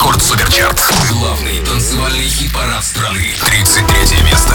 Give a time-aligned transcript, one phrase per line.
[0.00, 0.80] Рекорд Суперчарт.
[1.10, 3.34] Главный танцевальный хит-парад страны.
[3.38, 4.54] 33 место.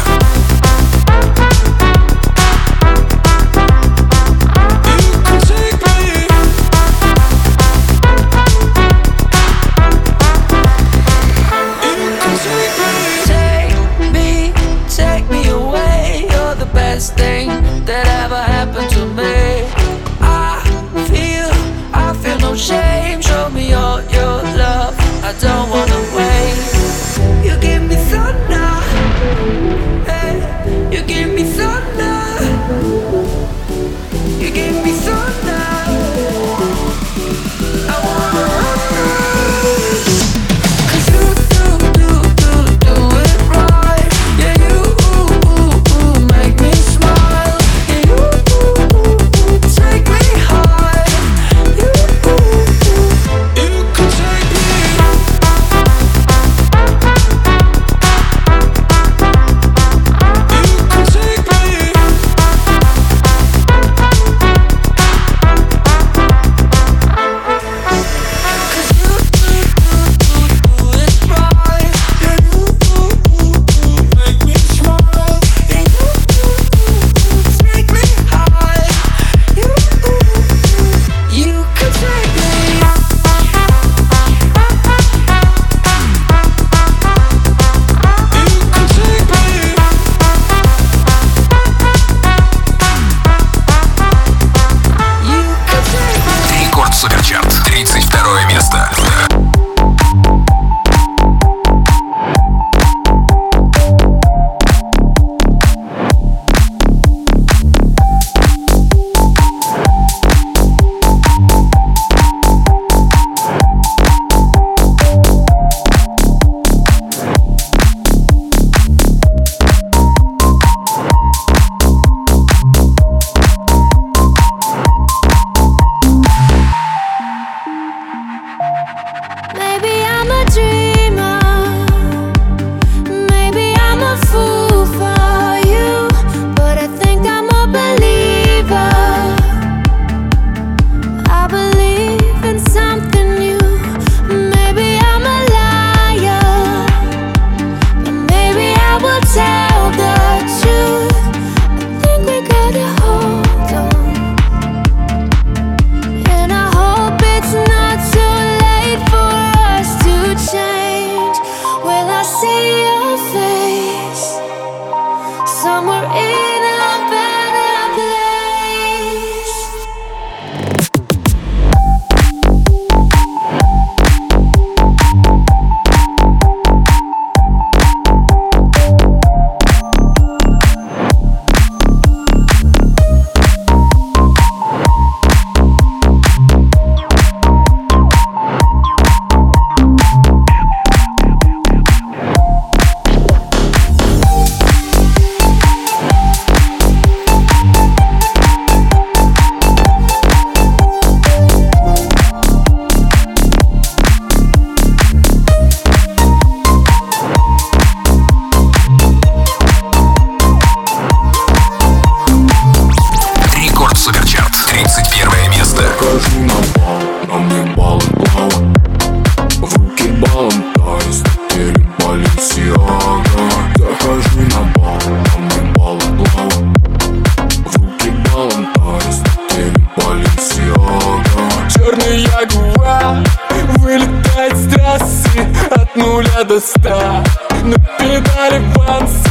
[236.66, 236.82] Рекорд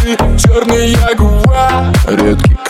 [0.03, 0.69] Суперчарт.
[2.07, 2.64] 30 место.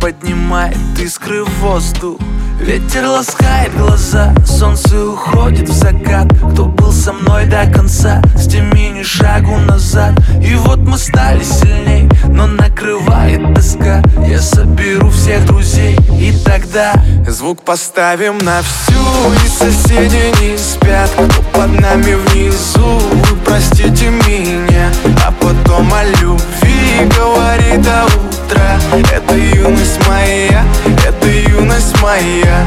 [0.00, 2.18] Поднимает искры в воздух.
[2.60, 6.26] Ветер ласкает глаза, солнце уходит в закат.
[6.52, 10.14] Кто был со мной до конца, с теми ни шагу назад.
[10.42, 14.02] И вот мы стали сильней, но накрывает тоска.
[14.26, 16.94] Я соберу всех друзей и тогда
[17.28, 18.94] Звук поставим на всю,
[19.44, 23.00] и соседи не спят Кто под нами внизу,
[23.56, 24.92] простите меня
[25.26, 28.78] А потом о любви говори до а утра
[29.12, 30.64] Это юность моя,
[31.06, 32.66] это юность моя.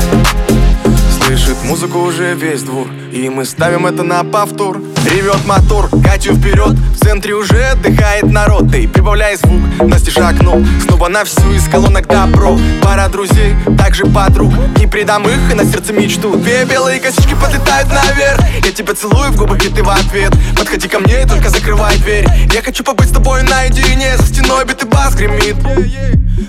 [1.24, 4.82] Слышит музыку уже весь двор И мы ставим это на повтор.
[5.06, 5.90] Ревет мотор,
[6.20, 6.76] Катю вперед.
[6.96, 8.70] В центре уже отдыхает народ.
[8.70, 12.60] Ты прибавляй звук, настежь окно Снова на всю из колонок добро.
[12.82, 14.54] Пара друзей, также подруг.
[14.78, 16.36] Не предам их и на сердце мечту.
[16.36, 18.42] Две белые косички подлетают наверх.
[18.66, 20.34] Я тебя целую в губы, и ты в ответ.
[20.58, 22.28] Подходи ко мне и только закрывай дверь.
[22.54, 24.18] Я хочу побыть с тобой наедине.
[24.18, 25.56] За стеной битый бас гремит.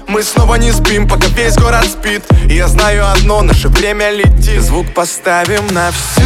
[0.09, 2.25] Мы снова не спим, пока весь город спит.
[2.49, 4.61] И я знаю одно, наше время летит.
[4.61, 6.23] Звук поставим на всю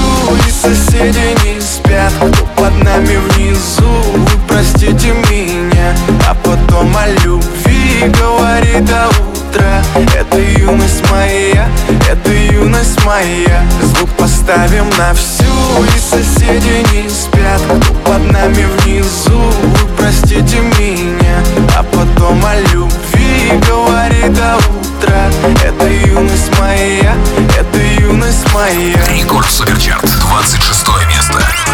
[0.46, 5.94] И соседи не спят, кто под нами внизу Вы простите меня,
[6.28, 9.82] а потом о любви говорит до утра
[10.16, 11.68] Это юность моя,
[12.10, 13.62] это юность моя.
[13.82, 15.44] Звук поставим на всю
[15.94, 21.38] И соседи не спят, кто под нами внизу Вы простите меня,
[21.76, 25.30] а потом о любви говорит до утра
[25.64, 27.14] Это юность моя,
[27.58, 29.06] это юность моя.
[29.08, 31.73] Рекорд Суперчарт, 26 место.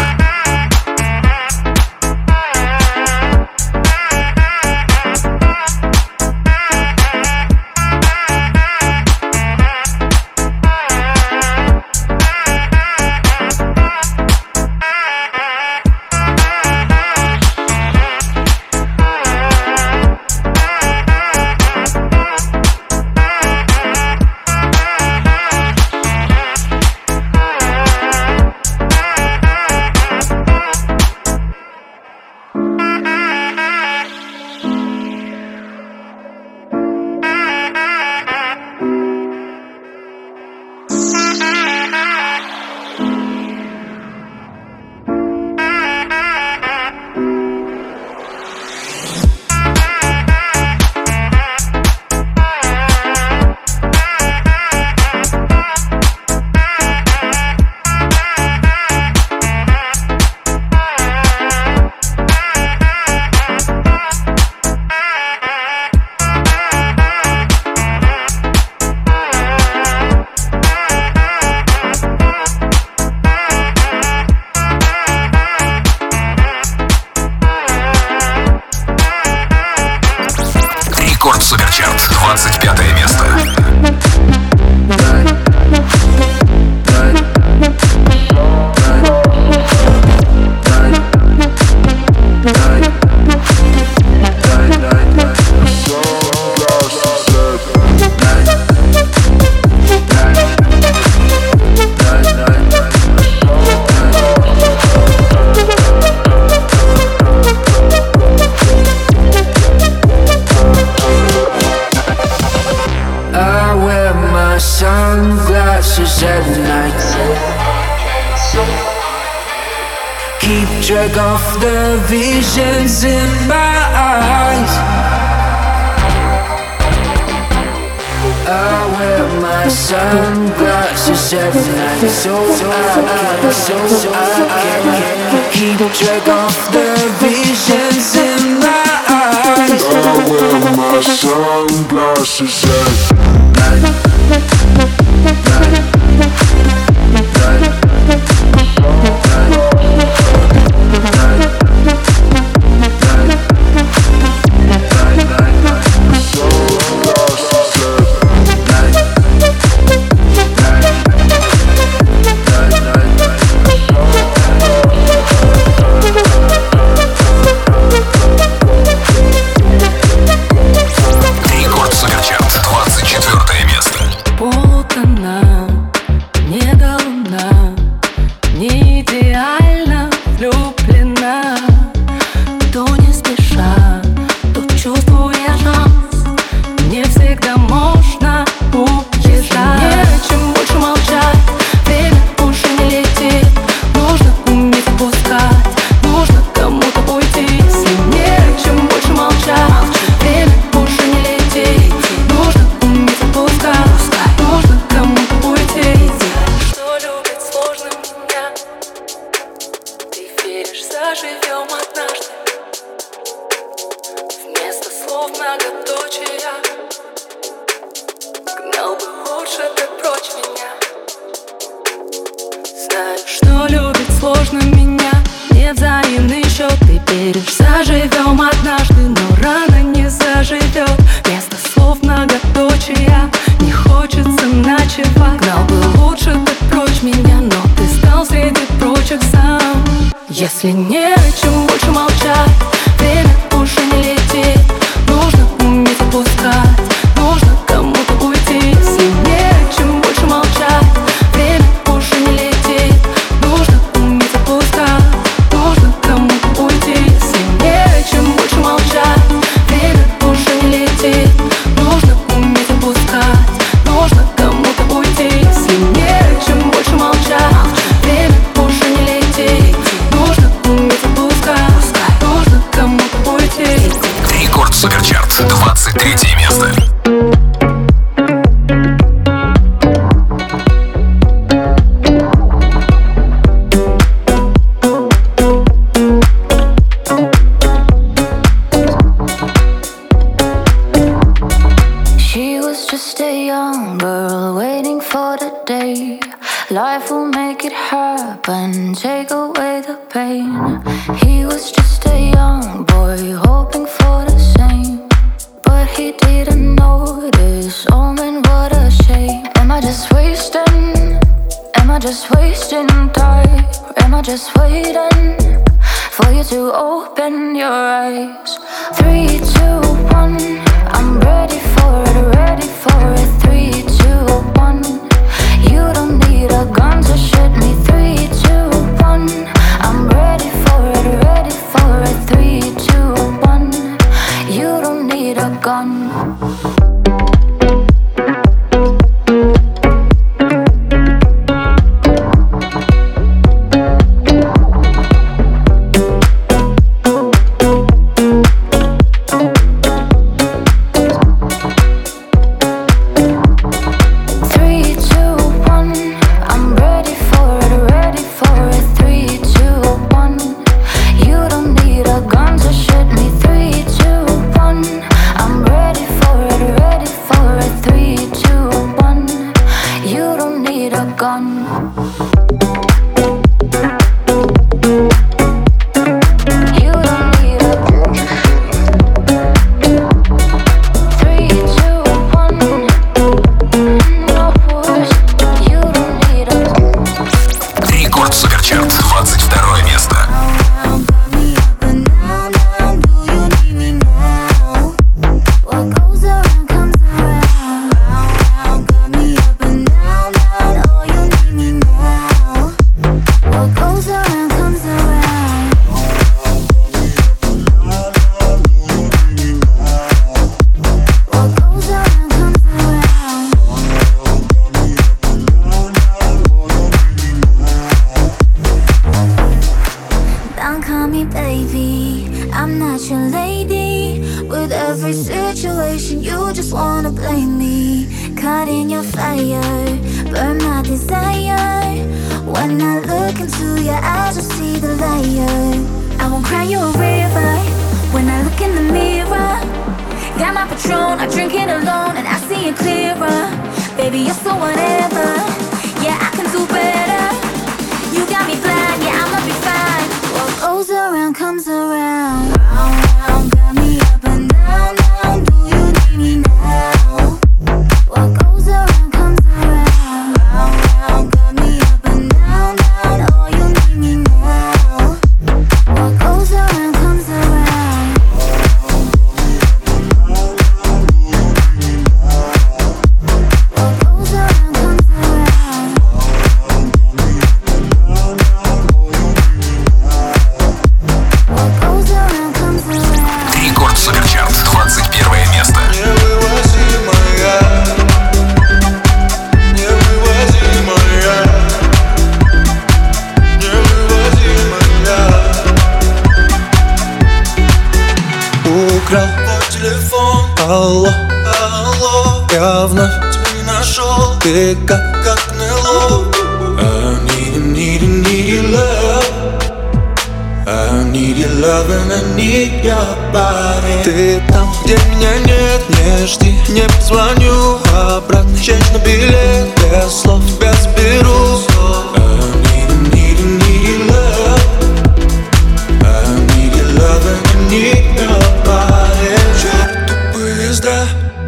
[514.03, 516.57] Ты там, где меня нет, не жди.
[516.69, 518.57] Не позвоню обратно.
[518.57, 521.41] Чеч на билет, без слов, без беру.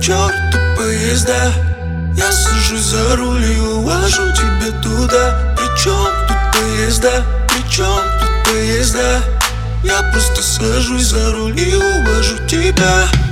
[0.04, 0.34] Черт
[0.76, 1.54] поезда.
[2.18, 5.56] Я сажусь за руль и увожу тебя туда.
[5.56, 9.22] Причем тут поезда, причем тут поезда?
[9.82, 11.93] Я просто сажусь за руль и увожу
[12.40, 13.23] toujours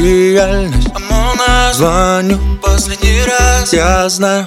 [0.00, 0.88] реальность
[1.74, 2.38] Звоню.
[2.62, 3.72] Последний раз.
[3.72, 4.46] Я знаю.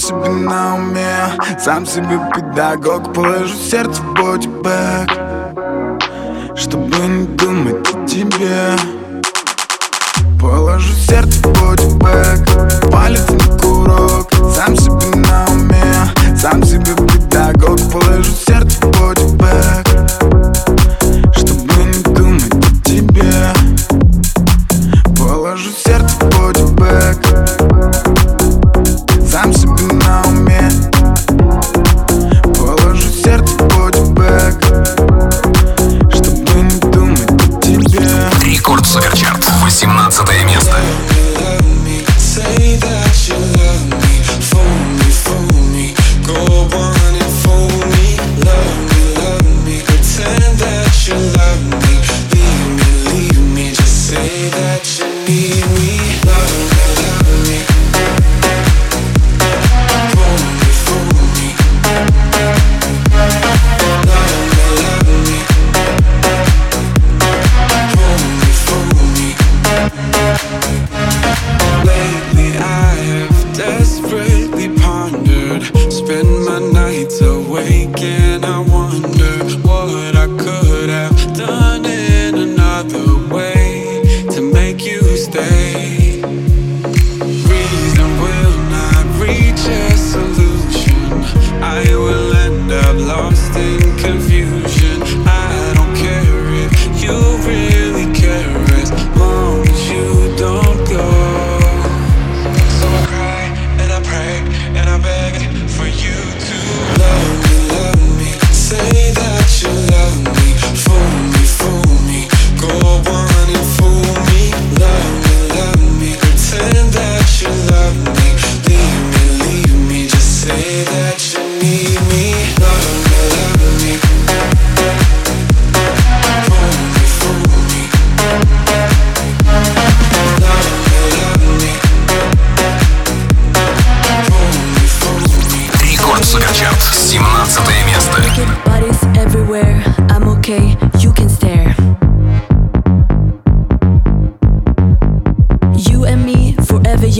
[0.00, 1.14] сам себе на уме.
[1.58, 4.48] Сам себе педагог Положу сердце в путь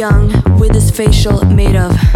[0.00, 2.09] young with his facial made of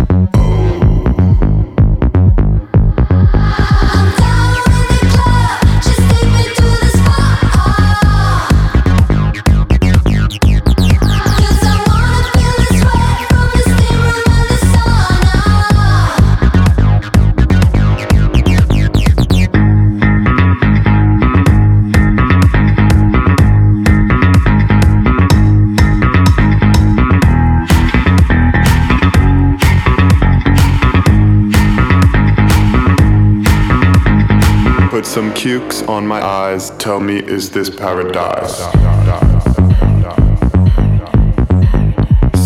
[35.64, 38.59] looks on my eyes tell me, is this paradise?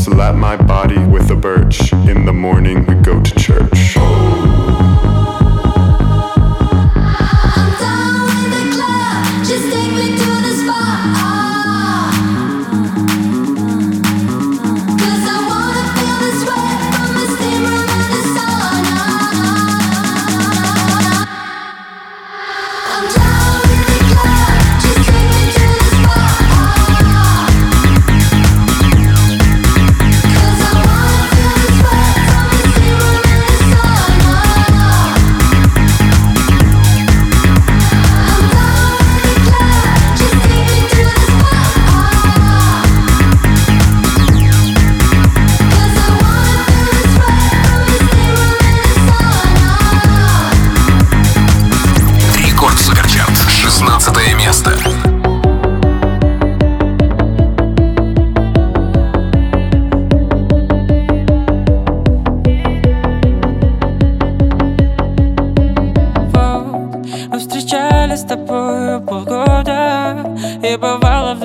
[0.05, 1.93] Slap my body with a birch.
[1.93, 3.48] In the morning, we go to church.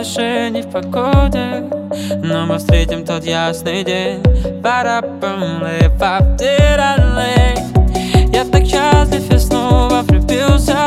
[0.03, 1.63] душе не в покое
[2.23, 4.21] Но мы встретим тот ясный день.
[8.33, 10.77] Я так счастлив и снова влюбился.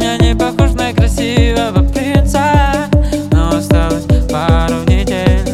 [0.00, 2.88] Я не похож на красивого принца.
[3.30, 5.46] Но осталось пару недель.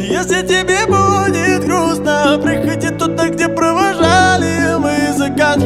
[0.00, 5.58] Если тебе будет грустно Приходи туда, где провожали мы закат.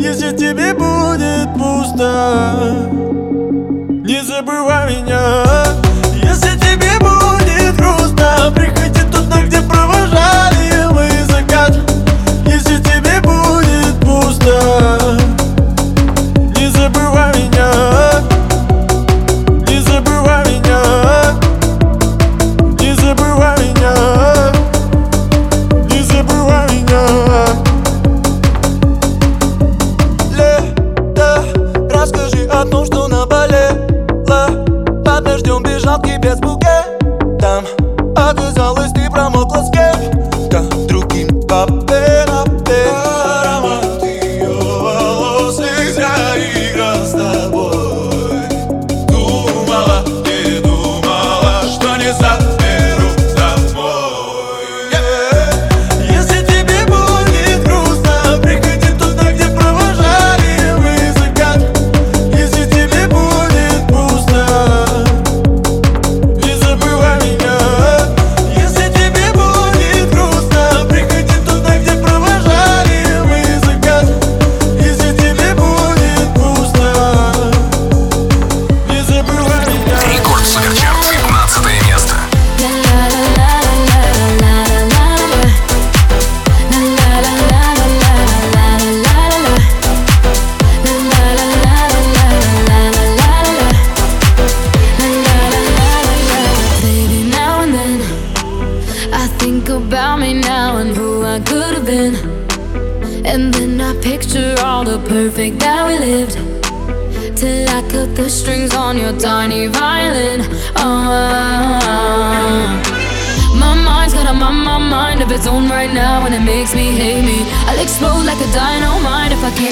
[0.00, 3.07] Если тебе будет пусто.
[4.88, 5.57] minha.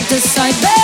[0.09, 0.76] decide.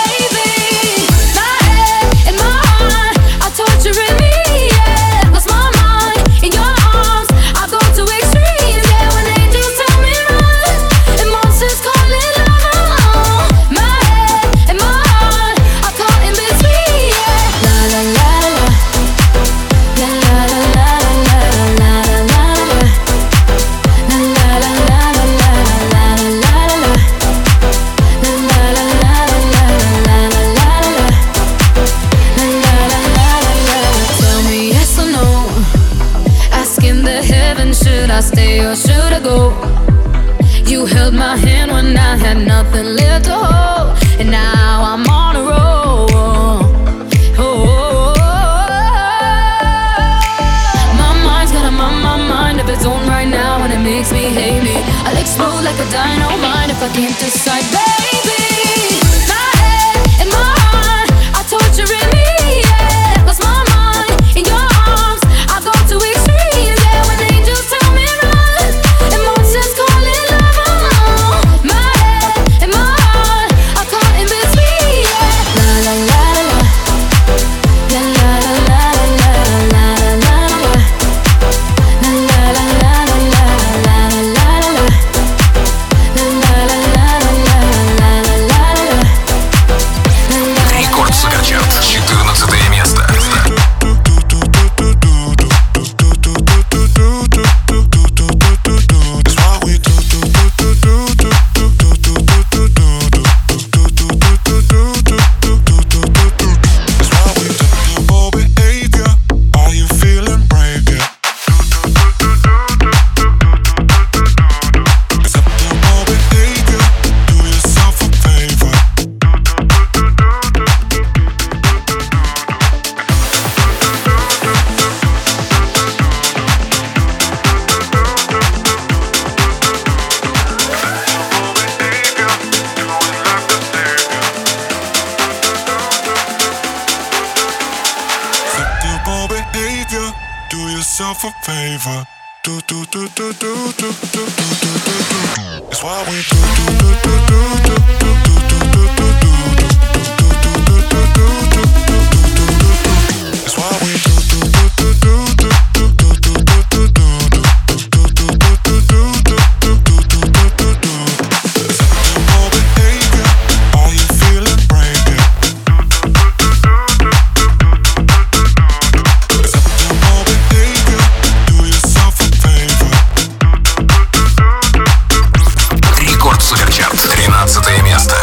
[177.09, 178.15] 13 место.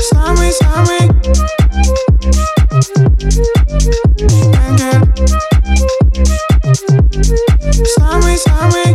[0.00, 1.10] Самый, самый.
[7.96, 8.94] Самый, самый.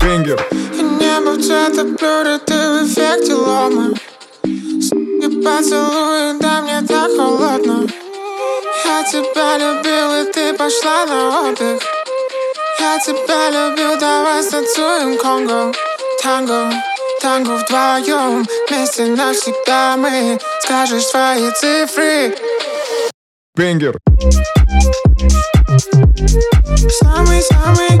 [0.00, 0.40] Бенгер.
[1.00, 3.90] Небо в цвета блюда, ты в эффекте лома.
[4.44, 7.86] И поцелуй, да мне так холодно.
[8.84, 11.93] Я тебя любил, и ты пошла на отдых
[13.04, 15.72] тебя люблю, давай станцуем конго
[16.22, 16.72] Танго,
[17.20, 18.46] танго вдвоем.
[18.68, 22.34] Вместе навсегда мы Скажешь свои цифры.
[23.54, 23.98] Бенгер.
[27.02, 28.00] Самый-самый.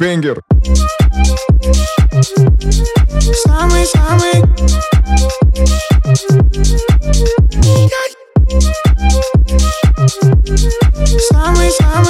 [0.00, 0.40] Бенгер.
[3.44, 4.42] Самый-самый.
[11.28, 12.09] Самый-самый.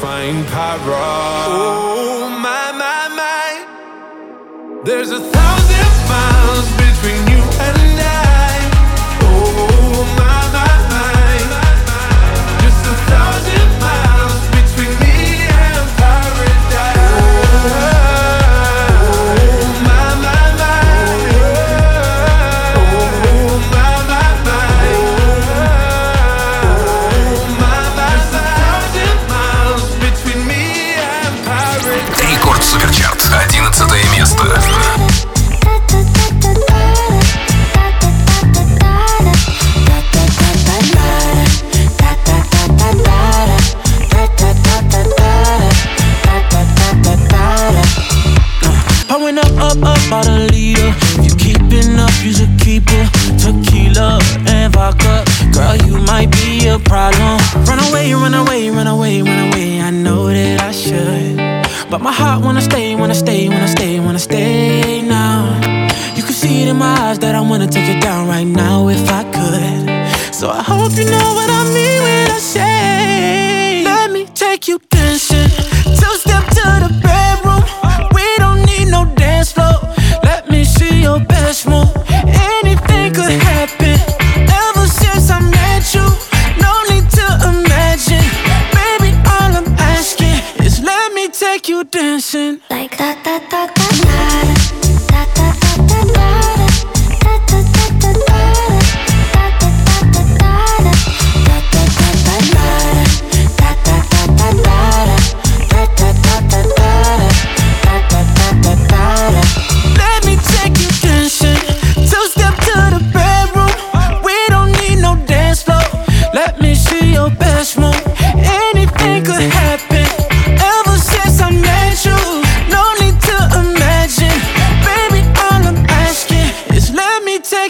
[0.00, 1.11] find power.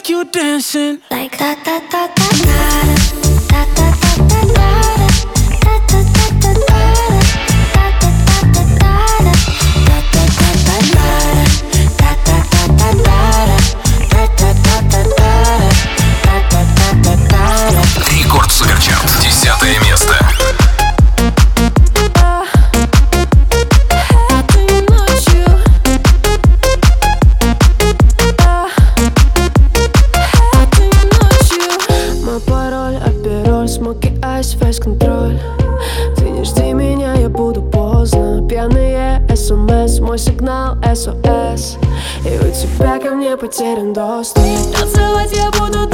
[0.02, 1.00] like you dancing.
[1.10, 2.21] Like that, that, that.
[43.42, 45.91] потерян доступ Танцевать я буду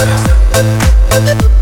[0.00, 1.59] Yes.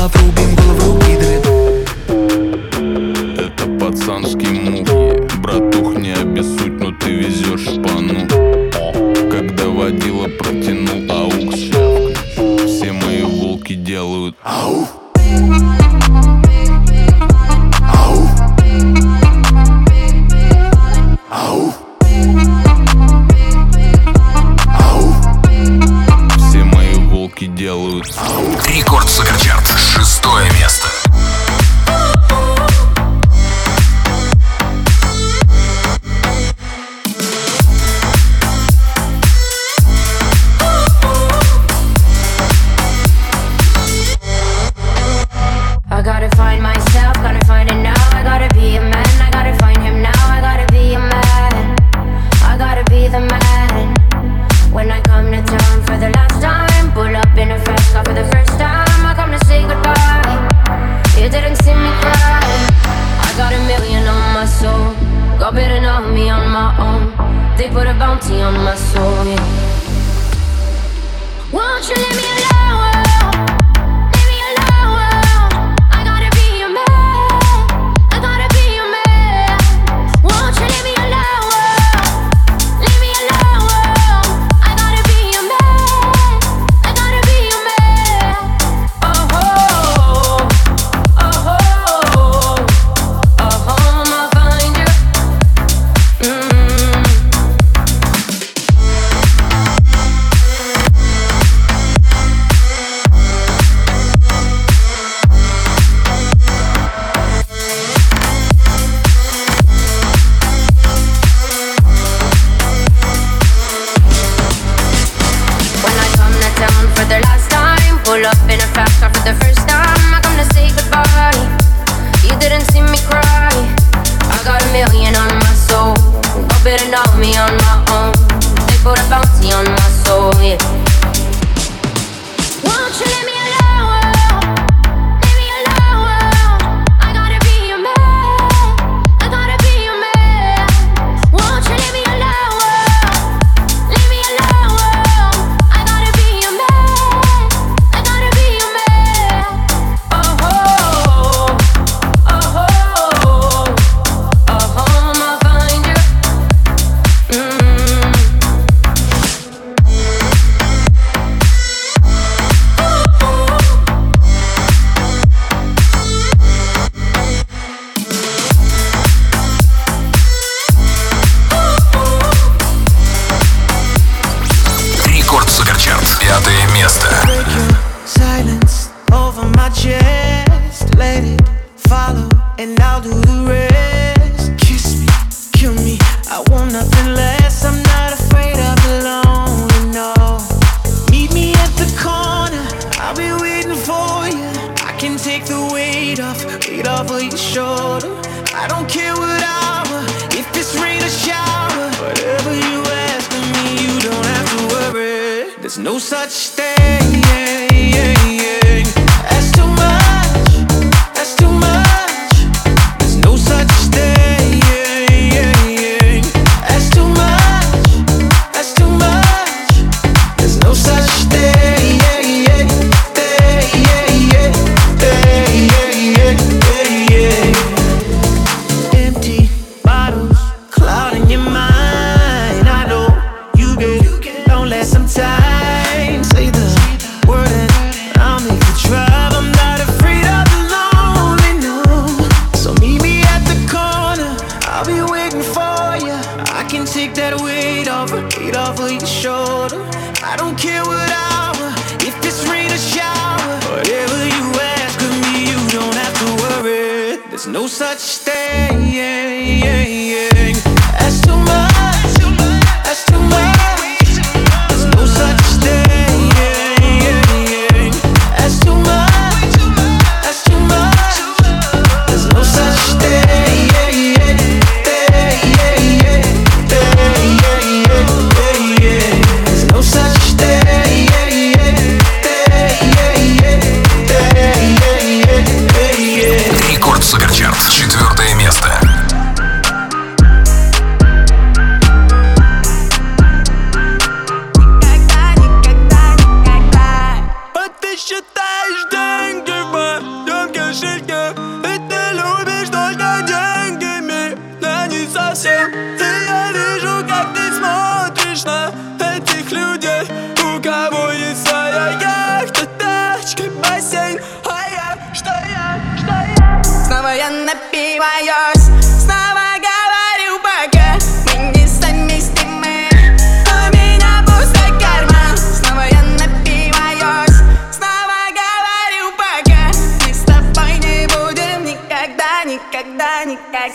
[0.00, 0.39] Leva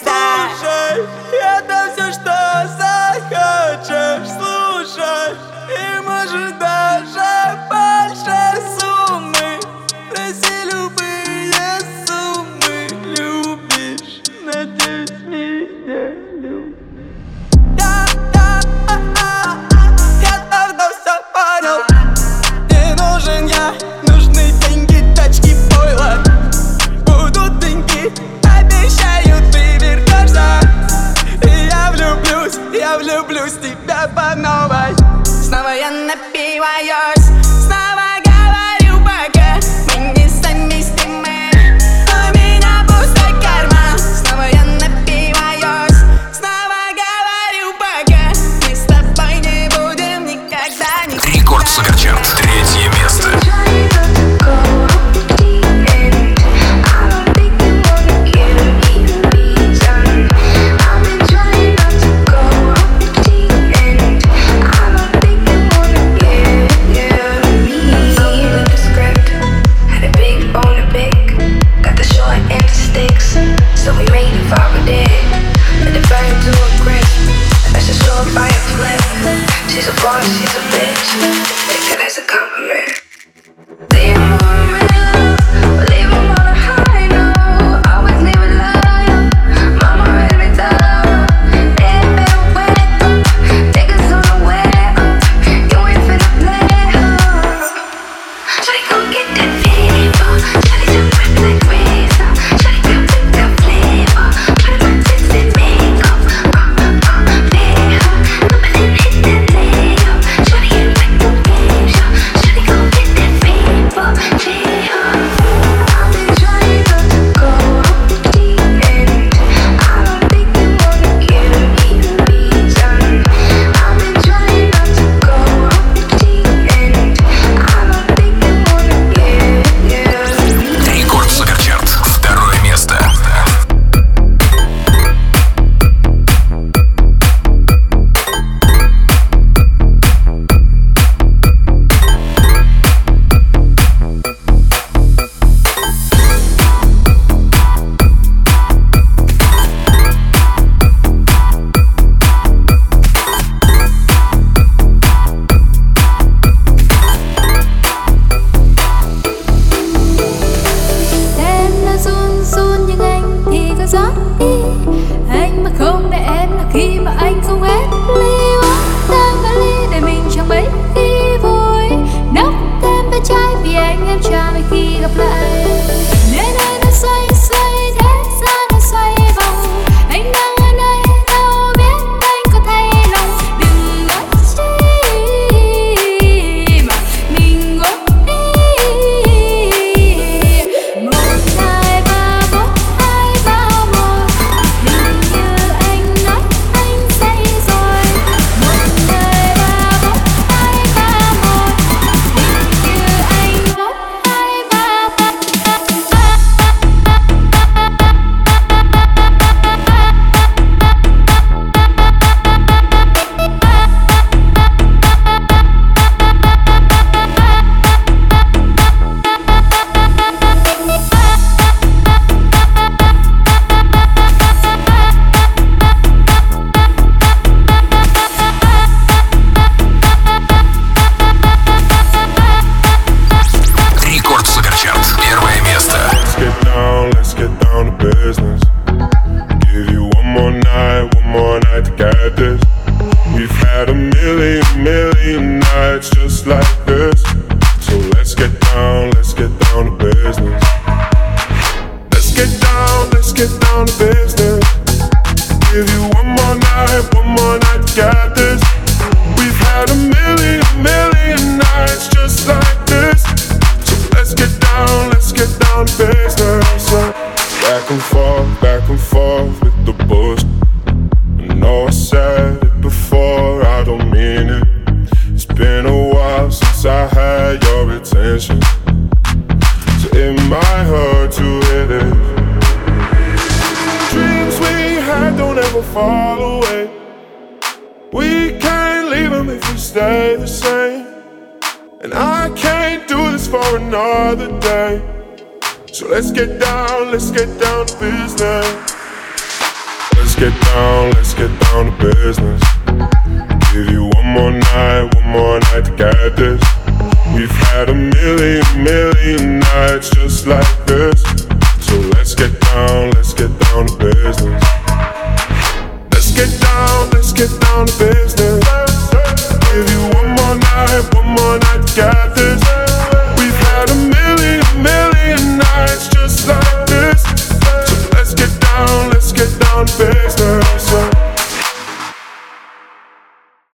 [0.06, 2.85] Слушай, это все, что